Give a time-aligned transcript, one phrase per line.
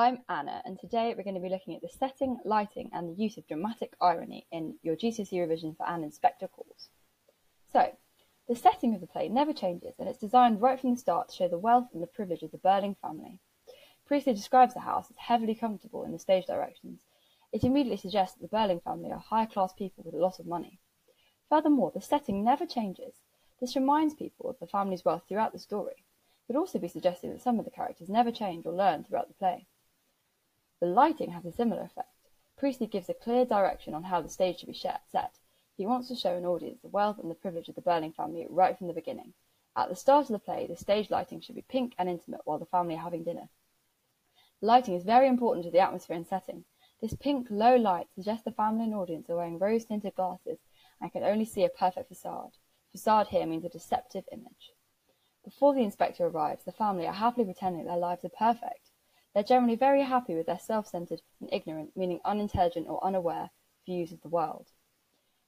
[0.00, 3.20] I'm Anna, and today we're going to be looking at the setting, lighting, and the
[3.20, 6.90] use of dramatic irony in your GCSE revision for An Inspector Calls.
[7.72, 7.96] So,
[8.46, 11.34] the setting of the play never changes, and it's designed right from the start to
[11.34, 13.40] show the wealth and the privilege of the Birling family.
[14.06, 17.00] Priestley describes the house as heavily comfortable in the stage directions.
[17.50, 20.46] It immediately suggests that the Birling family are higher class people with a lot of
[20.46, 20.78] money.
[21.48, 23.14] Furthermore, the setting never changes.
[23.60, 26.04] This reminds people of the family's wealth throughout the story.
[26.44, 29.26] It could also be suggested that some of the characters never change or learn throughout
[29.26, 29.66] the play.
[30.80, 32.30] The lighting has a similar effect.
[32.56, 35.38] Priestley gives a clear direction on how the stage should be set.
[35.76, 38.46] He wants to show an audience the wealth and the privilege of the Birling family
[38.48, 39.34] right from the beginning.
[39.76, 42.58] At the start of the play, the stage lighting should be pink and intimate while
[42.58, 43.48] the family are having dinner.
[44.60, 46.64] Lighting is very important to the atmosphere and setting.
[47.00, 50.58] This pink, low light suggests the family and audience are wearing rose tinted glasses
[51.00, 52.56] and can only see a perfect facade.
[52.90, 54.72] Facade here means a deceptive image.
[55.44, 58.90] Before the inspector arrives, the family are happily pretending their lives are perfect.
[59.38, 63.50] They're generally very happy with their self-centered and ignorant, meaning unintelligent or unaware,
[63.86, 64.72] views of the world.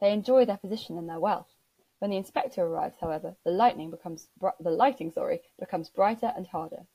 [0.00, 1.52] They enjoy their position and their wealth.
[1.98, 6.86] When the inspector arrives, however, the lightning becomes the lighting, sorry, becomes brighter and harder.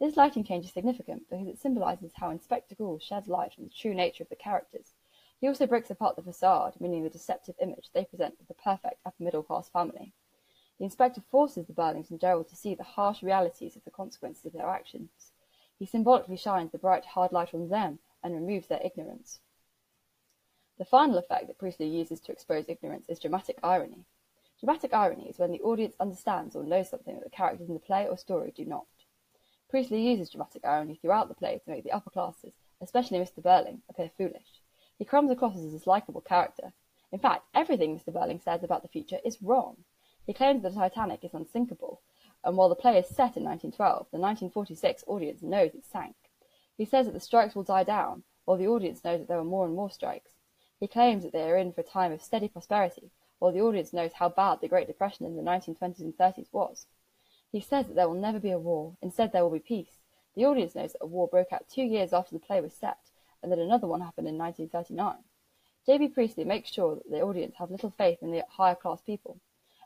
[0.00, 3.70] This lighting change is significant because it symbolizes how Inspector Goole sheds light on the
[3.70, 4.94] true nature of the characters.
[5.40, 8.98] He also breaks apart the facade, meaning the deceptive image they present of the perfect
[9.06, 10.12] upper middle class family.
[10.80, 14.44] The inspector forces the Birlings and Gerald to see the harsh realities of the consequences
[14.46, 15.30] of their actions.
[15.82, 19.40] He symbolically shines the bright, hard light on them and removes their ignorance.
[20.78, 24.04] The final effect that Priestley uses to expose ignorance is dramatic irony.
[24.60, 27.80] Dramatic irony is when the audience understands or knows something that the characters in the
[27.80, 28.86] play or story do not.
[29.68, 33.42] Priestley uses dramatic irony throughout the play to make the upper classes, especially Mr.
[33.42, 34.62] Birling, appear foolish.
[34.98, 36.72] He comes across as a likable character.
[37.10, 38.14] In fact, everything Mr.
[38.14, 39.78] Birling says about the future is wrong.
[40.24, 42.00] He claims that the Titanic is unsinkable,
[42.44, 46.16] and while the play is set in 1912, the 1946 audience knows it sank.
[46.76, 49.44] He says that the strikes will die down, while the audience knows that there are
[49.44, 50.32] more and more strikes.
[50.80, 53.92] He claims that they are in for a time of steady prosperity, while the audience
[53.92, 56.86] knows how bad the Great Depression in the 1920s and 30s was.
[57.52, 60.00] He says that there will never be a war, instead there will be peace.
[60.34, 63.10] The audience knows that a war broke out two years after the play was set,
[63.42, 65.24] and that another one happened in 1939.
[65.84, 66.08] J.B.
[66.08, 69.40] Priestley makes sure that the audience have little faith in the higher class people.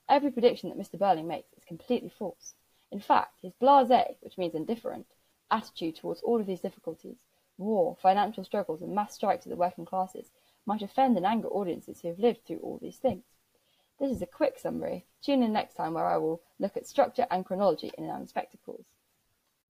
[0.08, 0.98] Every prediction that Mr.
[0.98, 2.54] Birling makes is completely false.
[2.92, 5.06] In fact, his blasé, which means indifferent,
[5.50, 7.16] attitude towards all of these difficulties,
[7.58, 10.30] war, financial struggles, and mass strikes of the working classes,
[10.64, 13.24] might offend and anger audiences who have lived through all these things.
[13.98, 15.06] This is a quick summary.
[15.22, 18.06] Tune in next time where I will look at structure and chronology in
[18.64, 18.86] Calls.